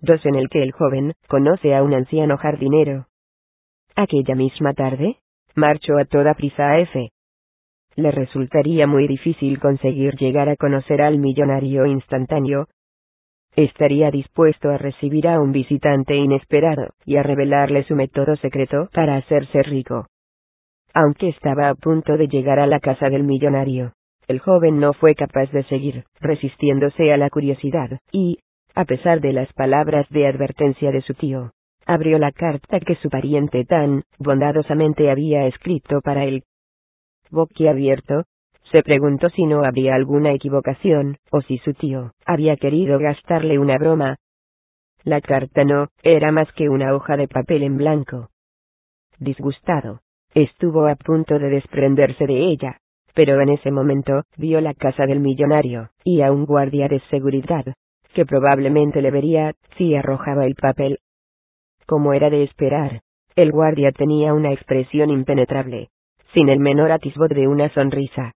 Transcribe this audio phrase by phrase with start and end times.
[0.00, 3.06] 2 en el que el joven conoce a un anciano jardinero.
[3.94, 5.16] Aquella misma tarde,
[5.54, 7.10] marchó a toda prisa a F.
[7.96, 12.66] Le resultaría muy difícil conseguir llegar a conocer al millonario instantáneo.
[13.54, 19.16] Estaría dispuesto a recibir a un visitante inesperado y a revelarle su método secreto para
[19.16, 20.06] hacerse rico.
[20.92, 23.92] Aunque estaba a punto de llegar a la casa del millonario,
[24.28, 28.38] el joven no fue capaz de seguir resistiéndose a la curiosidad, y,
[28.76, 31.52] a pesar de las palabras de advertencia de su tío,
[31.86, 36.44] abrió la carta que su pariente tan bondadosamente había escrito para él.
[37.30, 38.24] Boquiabierto,
[38.70, 43.78] se preguntó si no había alguna equivocación, o si su tío había querido gastarle una
[43.78, 44.16] broma.
[45.04, 48.28] La carta no era más que una hoja de papel en blanco.
[49.18, 50.00] Disgustado,
[50.34, 52.76] estuvo a punto de desprenderse de ella,
[53.14, 57.64] pero en ese momento vio la casa del millonario, y a un guardia de seguridad,
[58.16, 61.00] que probablemente le vería si arrojaba el papel.
[61.84, 63.02] Como era de esperar,
[63.34, 65.90] el guardia tenía una expresión impenetrable,
[66.32, 68.32] sin el menor atisbo de una sonrisa.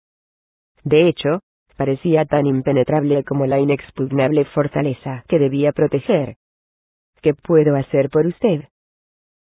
[0.84, 1.41] De hecho,
[1.78, 6.37] parecía tan impenetrable como la inexpugnable fortaleza que debía proteger.
[7.22, 8.65] ¿Qué puedo hacer por usted?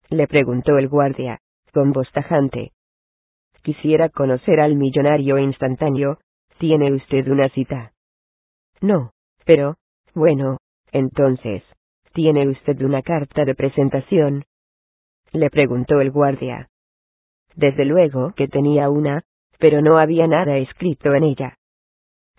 [0.10, 1.42] le preguntó el guardia,
[1.74, 2.72] con voz tajante.
[3.62, 6.18] Quisiera conocer al millonario instantáneo,
[6.58, 7.94] ¿tiene usted una cita?
[8.82, 9.12] No,
[9.46, 9.76] pero,
[10.16, 10.58] bueno,
[10.92, 11.64] entonces,
[12.14, 14.46] ¿tiene usted una carta de presentación?
[15.32, 16.70] Le preguntó el guardia.
[17.56, 19.24] Desde luego que tenía una,
[19.60, 21.58] pero no había nada escrito en ella.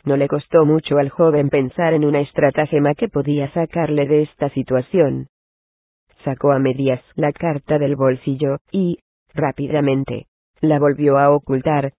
[0.05, 4.51] No le costó mucho al joven pensar en una estratagema que podía sacarle de esta
[4.51, 5.29] situación.
[6.25, 8.99] Sacó a medias la carta del bolsillo y,
[9.33, 10.27] rápidamente,
[10.61, 11.93] la volvió a ocultar.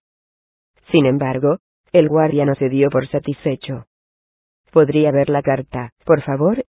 [0.91, 1.57] Sin embargo,
[1.91, 3.85] el guardia no se dio por satisfecho.
[4.75, 6.65] ¿Podría ver la carta, por favor?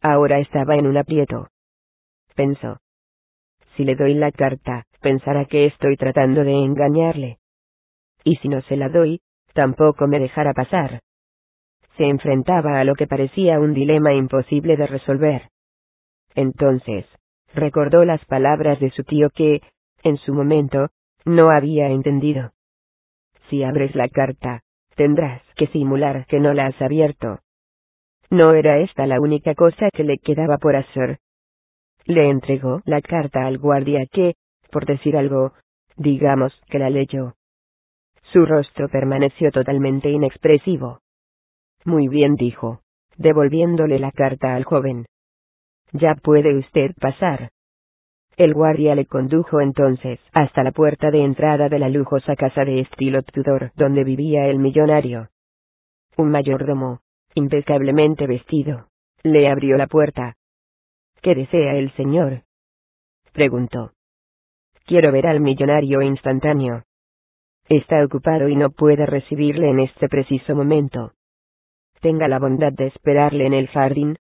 [0.00, 1.50] Ahora estaba en un aprieto.
[2.34, 2.78] Pensó.
[3.76, 7.38] Si le doy la carta, pensará que estoy tratando de engañarle.
[8.24, 9.20] Y si no se la doy,
[9.54, 10.98] tampoco me dejará pasar.
[11.96, 15.42] Se enfrentaba a lo que parecía un dilema imposible de resolver.
[16.34, 17.06] Entonces,
[17.54, 19.62] recordó las palabras de su tío que,
[20.02, 20.88] en su momento,
[21.24, 22.50] no había entendido.
[23.48, 24.64] Si abres la carta,
[24.94, 27.38] tendrás que simular que no la has abierto.
[28.30, 31.18] No era esta la única cosa que le quedaba por hacer.
[32.04, 34.34] Le entregó la carta al guardia que,
[34.70, 35.52] por decir algo,
[35.96, 37.34] digamos que la leyó.
[38.32, 41.00] Su rostro permaneció totalmente inexpresivo.
[41.84, 42.80] Muy bien dijo,
[43.16, 45.06] devolviéndole la carta al joven.
[45.92, 47.50] Ya puede usted pasar.
[48.36, 52.80] El guardia le condujo entonces hasta la puerta de entrada de la lujosa casa de
[52.80, 55.28] estilo Tudor donde vivía el millonario.
[56.16, 57.00] Un mayordomo,
[57.34, 58.86] impecablemente vestido,
[59.22, 60.36] le abrió la puerta.
[61.20, 62.42] ¿Qué desea el señor?
[63.32, 63.92] preguntó.
[64.86, 66.84] Quiero ver al millonario instantáneo.
[67.68, 71.12] Está ocupado y no puede recibirle en este preciso momento.
[72.00, 74.18] Tenga la bondad de esperarle en el jardín,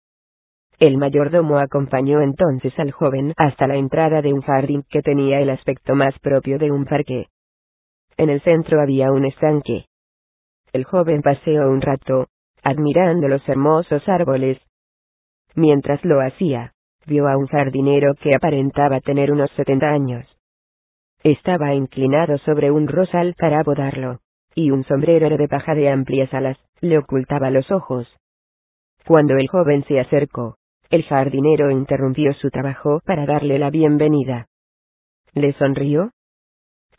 [0.79, 5.49] el mayordomo acompañó entonces al joven hasta la entrada de un jardín que tenía el
[5.51, 7.29] aspecto más propio de un parque.
[8.19, 9.87] En el centro había un estanque.
[10.73, 12.27] El joven paseó un rato,
[12.63, 14.59] admirando los hermosos árboles.
[15.55, 16.73] Mientras lo hacía,
[17.07, 20.27] vio a un jardinero que aparentaba tener unos setenta años.
[21.23, 24.19] Estaba inclinado sobre un rosal para apodarlo,
[24.55, 28.07] y un sombrero de paja de amplias alas le ocultaba los ojos.
[29.07, 30.57] Cuando el joven se acercó,
[30.91, 34.47] el jardinero interrumpió su trabajo para darle la bienvenida.
[35.35, 36.13] ¿Le sonrió?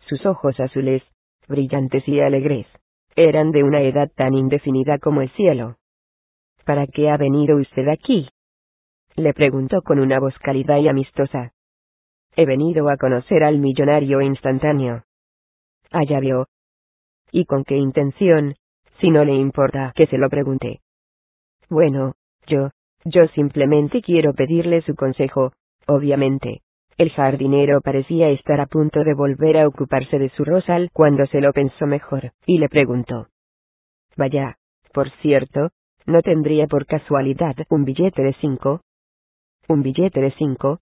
[0.07, 1.03] Sus ojos azules,
[1.47, 2.67] brillantes y alegres,
[3.15, 5.77] eran de una edad tan indefinida como el cielo.
[6.65, 8.29] ¿Para qué ha venido usted aquí?
[9.15, 11.53] Le preguntó con una voz cálida y amistosa.
[12.35, 15.03] He venido a conocer al millonario instantáneo.
[15.91, 16.47] Allá vio.
[17.31, 18.55] ¿Y con qué intención,
[18.99, 20.81] si no le importa que se lo pregunte?
[21.69, 22.13] Bueno,
[22.45, 22.69] yo,
[23.05, 25.53] yo simplemente quiero pedirle su consejo,
[25.85, 26.61] obviamente.
[26.97, 31.41] El jardinero parecía estar a punto de volver a ocuparse de su rosal cuando se
[31.41, 33.27] lo pensó mejor, y le preguntó.
[34.15, 34.57] Vaya,
[34.93, 35.69] por cierto,
[36.07, 38.81] ¿no tendría por casualidad un billete de cinco?
[39.67, 40.79] ¿Un billete de cinco?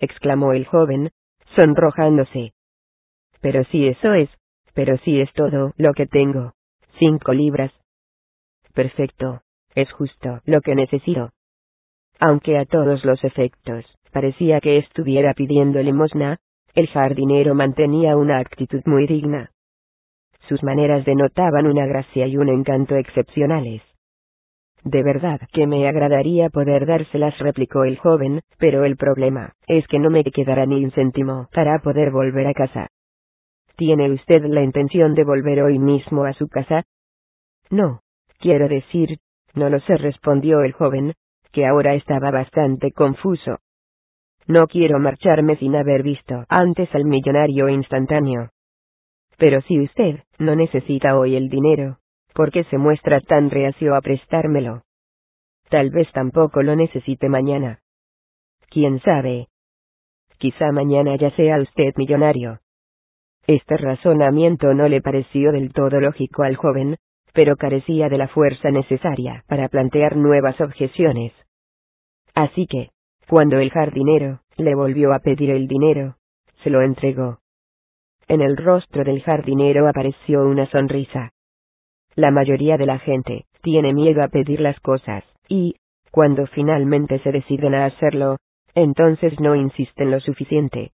[0.00, 1.10] exclamó el joven,
[1.54, 2.54] sonrojándose.
[3.40, 4.30] Pero si eso es,
[4.74, 6.54] pero si es todo lo que tengo.
[6.98, 7.72] Cinco libras.
[8.74, 9.42] Perfecto.
[9.74, 11.30] Es justo lo que necesito.
[12.18, 16.38] Aunque a todos los efectos, parecía que estuviera pidiendo limosna,
[16.74, 19.50] el jardinero mantenía una actitud muy digna.
[20.48, 23.82] Sus maneras denotaban una gracia y un encanto excepcionales.
[24.84, 29.98] De verdad que me agradaría poder dárselas, replicó el joven, pero el problema es que
[29.98, 32.88] no me quedará ni un céntimo para poder volver a casa.
[33.76, 36.84] ¿Tiene usted la intención de volver hoy mismo a su casa?
[37.70, 38.00] No,
[38.38, 39.18] quiero decir,
[39.54, 41.14] no lo sé, respondió el joven,
[41.52, 43.58] que ahora estaba bastante confuso.
[44.46, 48.50] No quiero marcharme sin haber visto antes al millonario instantáneo.
[49.36, 51.98] Pero si usted no necesita hoy el dinero,
[52.34, 54.82] ¿por qué se muestra tan reacio a prestármelo?
[55.68, 57.80] Tal vez tampoco lo necesite mañana.
[58.70, 59.48] ¿Quién sabe?
[60.38, 62.58] Quizá mañana ya sea usted millonario.
[63.46, 66.96] Este razonamiento no le pareció del todo lógico al joven,
[67.32, 71.32] pero carecía de la fuerza necesaria para plantear nuevas objeciones.
[72.34, 72.90] Así que,
[73.28, 76.16] cuando el jardinero le volvió a pedir el dinero,
[76.62, 77.38] se lo entregó.
[78.28, 81.30] En el rostro del jardinero apareció una sonrisa.
[82.14, 85.76] La mayoría de la gente tiene miedo a pedir las cosas, y,
[86.10, 88.36] cuando finalmente se deciden a hacerlo,
[88.74, 90.92] entonces no insisten lo suficiente.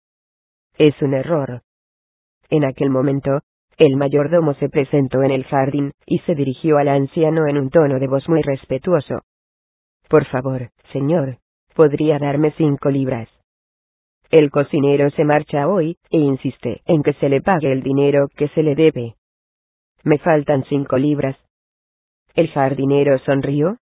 [0.78, 1.62] Es un error.
[2.50, 3.42] En aquel momento,
[3.82, 7.98] el mayordomo se presentó en el jardín, y se dirigió al anciano en un tono
[7.98, 9.22] de voz muy respetuoso.
[10.08, 11.40] Por favor, señor,
[11.74, 13.28] podría darme cinco libras.
[14.30, 18.50] El cocinero se marcha hoy, e insiste en que se le pague el dinero que
[18.50, 19.16] se le debe.
[20.04, 21.36] Me faltan cinco libras.
[22.36, 23.78] El jardinero sonrió.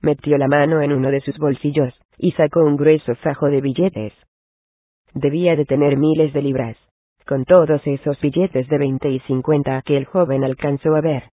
[0.00, 4.12] Metió la mano en uno de sus bolsillos, y sacó un grueso fajo de billetes.
[5.12, 6.76] Debía de tener miles de libras,
[7.28, 11.24] con todos esos billetes de veinte y cincuenta que el joven alcanzó a ver.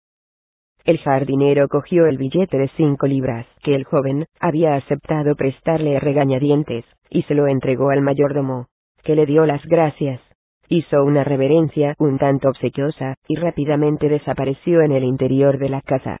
[0.84, 6.00] El jardinero cogió el billete de cinco libras que el joven había aceptado prestarle a
[6.00, 8.66] regañadientes, y se lo entregó al mayordomo,
[9.04, 10.20] que le dio las gracias.
[10.68, 16.18] Hizo una reverencia un tanto obsequiosa, y rápidamente desapareció en el interior de la casa.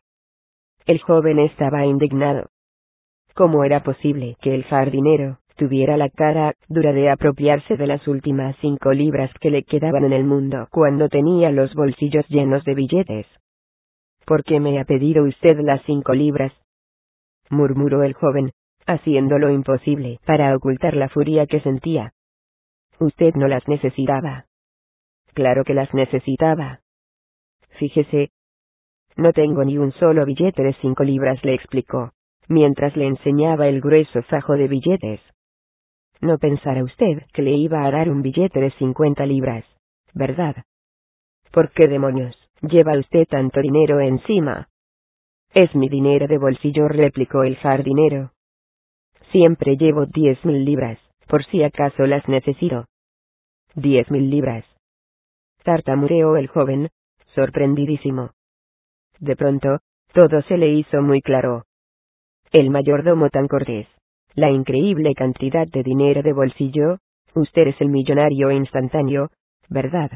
[0.86, 2.48] El joven estaba indignado.
[3.34, 8.56] ¿Cómo era posible que el jardinero tuviera la cara dura de apropiarse de las últimas
[8.60, 13.26] cinco libras que le quedaban en el mundo cuando tenía los bolsillos llenos de billetes?
[14.24, 16.52] ¿Por qué me ha pedido usted las cinco libras?
[17.50, 18.50] murmuró el joven,
[18.86, 22.12] haciendo lo imposible para ocultar la furia que sentía.
[22.98, 24.46] Usted no las necesitaba.
[25.34, 26.80] Claro que las necesitaba.
[27.78, 28.30] Fíjese.
[29.16, 32.12] No tengo ni un solo billete de cinco libras, le explicó,
[32.48, 35.20] mientras le enseñaba el grueso fajo de billetes.
[36.20, 39.64] No pensara usted que le iba a dar un billete de cincuenta libras,
[40.14, 40.64] ¿verdad?
[41.50, 42.36] ¿Por qué demonios?
[42.62, 44.68] lleva usted tanto dinero encima?
[45.52, 48.32] Es mi dinero de bolsillo, replicó el jardinero.
[49.30, 50.98] Siempre llevo diez mil libras,
[51.28, 52.86] por si acaso las necesito.
[53.74, 54.64] Diez mil libras.
[55.62, 56.90] Tartamureó el joven,
[57.34, 58.30] sorprendidísimo.
[59.18, 59.80] De pronto,
[60.12, 61.64] todo se le hizo muy claro.
[62.52, 63.88] El mayordomo tan cortés.
[64.36, 66.98] La increíble cantidad de dinero de bolsillo.
[67.34, 69.30] Usted es el millonario instantáneo,
[69.70, 70.10] ¿verdad?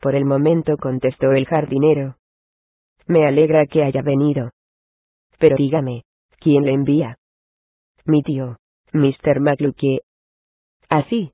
[0.00, 2.16] Por el momento contestó el jardinero.
[3.06, 4.50] Me alegra que haya venido.
[5.38, 6.04] Pero dígame,
[6.40, 7.18] ¿quién le envía?
[8.06, 8.56] Mi tío,
[8.94, 9.40] Mr.
[9.40, 10.00] McLukie.
[10.88, 11.32] Así.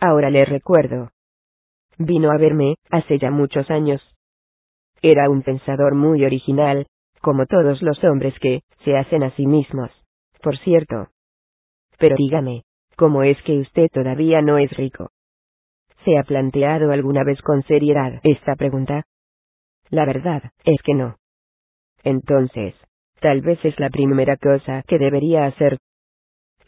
[0.00, 1.10] ¿Ah, Ahora le recuerdo.
[1.98, 4.02] Vino a verme, hace ya muchos años.
[5.02, 6.86] Era un pensador muy original,
[7.20, 10.03] como todos los hombres que, se hacen a sí mismos.
[10.44, 11.08] Por cierto.
[11.98, 12.64] Pero dígame,
[12.96, 15.08] ¿cómo es que usted todavía no es rico?
[16.04, 19.04] ¿Se ha planteado alguna vez con seriedad esta pregunta?
[19.88, 21.16] La verdad, es que no.
[22.02, 22.74] Entonces,
[23.20, 25.78] tal vez es la primera cosa que debería hacer.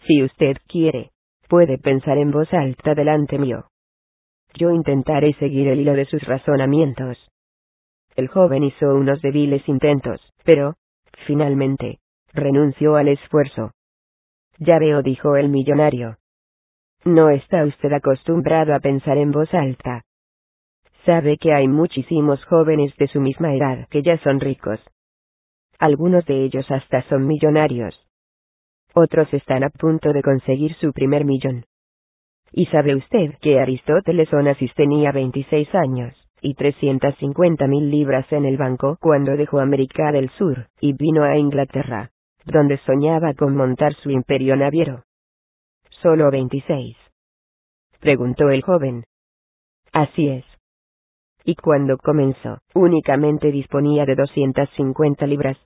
[0.06, 1.10] Si usted quiere,
[1.46, 3.66] puede pensar en voz alta delante mío.
[4.54, 7.18] Yo intentaré seguir el hilo de sus razonamientos.
[8.14, 10.76] El joven hizo unos débiles intentos, pero,
[11.26, 11.98] finalmente,
[12.36, 13.72] renunció al esfuerzo.
[14.58, 16.16] Ya veo, dijo el millonario,
[17.06, 20.02] no está usted acostumbrado a pensar en voz alta.
[21.04, 24.80] Sabe que hay muchísimos jóvenes de su misma edad que ya son ricos.
[25.78, 27.94] Algunos de ellos hasta son millonarios.
[28.92, 31.66] Otros están a punto de conseguir su primer millón.
[32.50, 38.56] ¿Y sabe usted que Aristóteles Onassis tenía 26 años, y 350 mil libras en el
[38.56, 42.10] banco cuando dejó América del Sur, y vino a Inglaterra,
[42.46, 45.02] donde soñaba con montar su imperio naviero?
[46.02, 46.96] Solo veintiséis.
[48.00, 49.04] Preguntó el joven.
[49.92, 50.44] Así es.
[51.44, 55.58] Y cuando comenzó, únicamente disponía de doscientas cincuenta libras.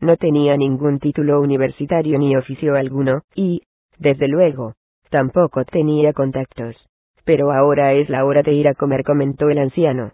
[0.00, 3.62] No tenía ningún título universitario ni oficio alguno, y,
[3.98, 4.74] desde luego,
[5.10, 6.76] tampoco tenía contactos.
[7.24, 10.12] Pero ahora es la hora de ir a comer, comentó el anciano.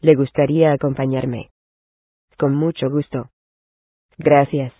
[0.00, 1.50] ¿Le gustaría acompañarme?
[2.38, 3.30] Con mucho gusto.
[4.18, 4.72] Gracias.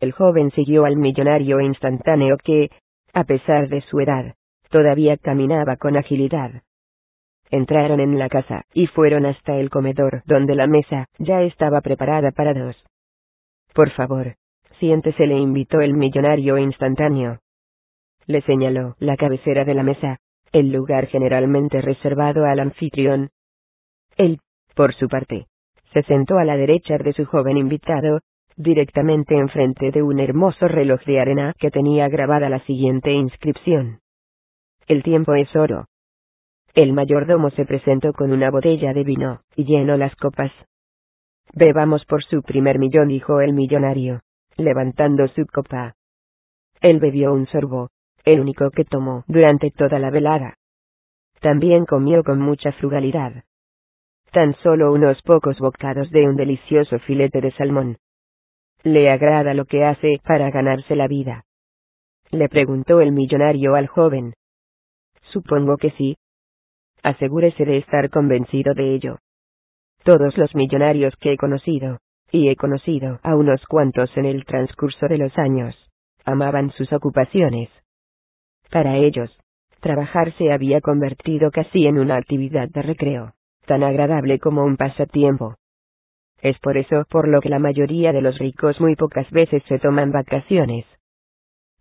[0.00, 2.70] El joven siguió al millonario instantáneo que,
[3.12, 4.34] a pesar de su edad,
[4.70, 6.62] todavía caminaba con agilidad.
[7.50, 12.30] Entraron en la casa y fueron hasta el comedor donde la mesa ya estaba preparada
[12.30, 12.76] para dos.
[13.74, 14.34] Por favor,
[14.78, 17.38] siéntese le invitó el millonario instantáneo.
[18.26, 20.18] Le señaló la cabecera de la mesa,
[20.52, 23.30] el lugar generalmente reservado al anfitrión.
[24.16, 24.40] Él,
[24.74, 25.46] por su parte,
[25.92, 28.20] se sentó a la derecha de su joven invitado,
[28.58, 34.00] directamente enfrente de un hermoso reloj de arena que tenía grabada la siguiente inscripción.
[34.88, 35.86] El tiempo es oro.
[36.74, 40.50] El mayordomo se presentó con una botella de vino, y llenó las copas.
[41.54, 44.20] Bebamos por su primer millón, dijo el millonario,
[44.56, 45.94] levantando su copa.
[46.80, 47.90] Él bebió un sorbo,
[48.24, 50.54] el único que tomó durante toda la velada.
[51.40, 53.44] También comió con mucha frugalidad.
[54.32, 57.96] Tan solo unos pocos bocados de un delicioso filete de salmón.
[58.84, 61.44] ¿Le agrada lo que hace para ganarse la vida?
[62.30, 64.34] Le preguntó el millonario al joven.
[65.32, 66.16] Supongo que sí.
[67.02, 69.18] Asegúrese de estar convencido de ello.
[70.04, 71.98] Todos los millonarios que he conocido,
[72.30, 75.74] y he conocido a unos cuantos en el transcurso de los años,
[76.24, 77.70] amaban sus ocupaciones.
[78.70, 79.30] Para ellos,
[79.80, 83.32] trabajar se había convertido casi en una actividad de recreo,
[83.66, 85.56] tan agradable como un pasatiempo.
[86.40, 89.78] Es por eso por lo que la mayoría de los ricos muy pocas veces se
[89.78, 90.84] toman vacaciones.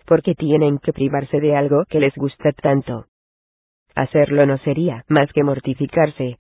[0.05, 3.05] Porque tienen que privarse de algo que les gusta tanto.
[3.93, 6.37] Hacerlo no sería más que mortificarse.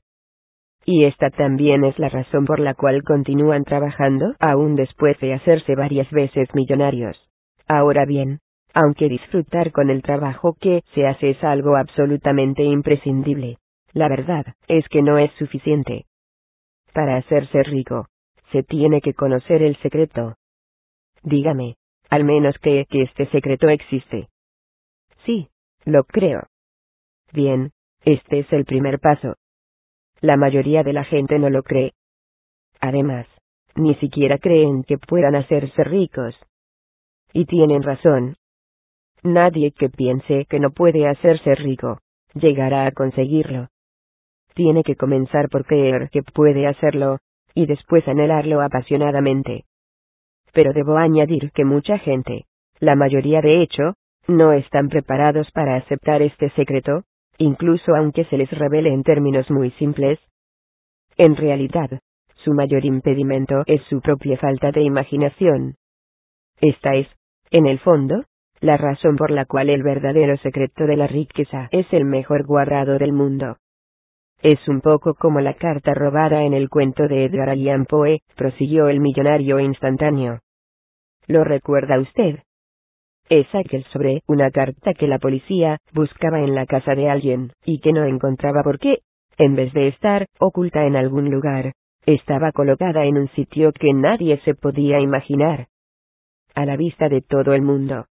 [0.85, 5.75] Y esta también es la razón por la cual continúan trabajando aún después de hacerse
[5.75, 7.17] varias veces millonarios.
[7.67, 8.39] Ahora bien,
[8.73, 13.57] aunque disfrutar con el trabajo que se hace es algo absolutamente imprescindible,
[13.91, 16.05] la verdad es que no es suficiente.
[16.97, 18.07] Para hacerse rico,
[18.51, 20.33] se tiene que conocer el secreto.
[21.21, 21.75] Dígame,
[22.09, 24.29] al menos que, que este secreto existe.
[25.23, 25.47] Sí,
[25.85, 26.47] lo creo.
[27.31, 27.71] Bien,
[28.03, 29.35] este es el primer paso.
[30.21, 31.93] La mayoría de la gente no lo cree.
[32.79, 33.27] Además,
[33.75, 36.35] ni siquiera creen que puedan hacerse ricos.
[37.31, 38.37] Y tienen razón.
[39.21, 41.99] Nadie que piense que no puede hacerse rico,
[42.33, 43.67] llegará a conseguirlo.
[44.57, 47.19] Tiene que comenzar por creer que puede hacerlo,
[47.53, 49.65] y después anhelarlo apasionadamente.
[50.51, 52.45] Pero debo añadir que mucha gente,
[52.79, 53.93] la mayoría de hecho,
[54.27, 57.03] no están preparados para aceptar este secreto,
[57.37, 60.17] incluso aunque se les revele en términos muy simples.
[61.17, 61.99] En realidad,
[62.43, 65.75] su mayor impedimento es su propia falta de imaginación.
[66.61, 67.07] Esta es,
[67.51, 68.23] en el fondo,
[68.59, 72.97] la razón por la cual el verdadero secreto de la riqueza es el mejor guardado
[72.97, 73.57] del mundo.
[74.41, 78.87] Es un poco como la carta robada en el cuento de Edgar Allan Poe, prosiguió
[78.87, 80.41] el millonario instantáneo.
[81.25, 82.39] ¿Lo recuerda usted?
[83.29, 87.79] Es aquel sobre una carta que la policía buscaba en la casa de alguien, y
[87.79, 88.99] que no encontraba porque,
[89.37, 91.73] en vez de estar oculta en algún lugar,
[92.05, 95.67] estaba colocada en un sitio que nadie se podía imaginar.
[96.53, 98.05] A la vista de todo el mundo.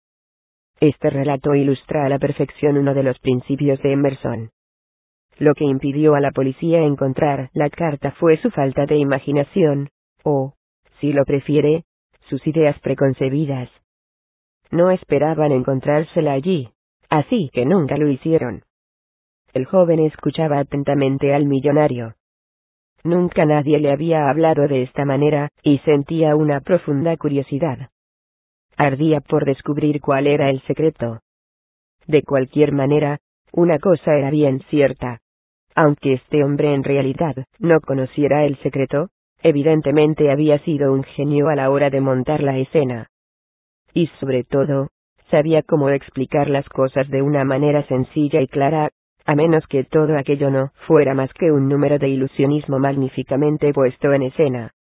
[0.80, 4.50] Este relato ilustra a la perfección uno de los principios de Emerson.
[5.38, 9.90] Lo que impidió a la policía encontrar la carta fue su falta de imaginación,
[10.24, 10.54] o,
[10.98, 11.84] si lo prefiere,
[12.28, 13.68] sus ideas preconcebidas.
[14.70, 16.70] No esperaban encontrársela allí,
[17.10, 18.62] así que nunca lo hicieron.
[19.52, 22.14] El joven escuchaba atentamente al millonario.
[23.04, 27.90] Nunca nadie le había hablado de esta manera, y sentía una profunda curiosidad.
[28.76, 31.20] Ardía por descubrir cuál era el secreto.
[32.06, 33.18] De cualquier manera,
[33.52, 35.20] una cosa era bien cierta.
[35.76, 39.10] Aunque este hombre en realidad no conociera el secreto,
[39.42, 43.10] evidentemente había sido un genio a la hora de montar la escena
[43.96, 44.88] y sobre todo,
[45.30, 48.90] sabía cómo explicar las cosas de una manera sencilla y clara,
[49.24, 54.12] a menos que todo aquello no fuera más que un número de ilusionismo magníficamente puesto
[54.12, 54.72] en escena.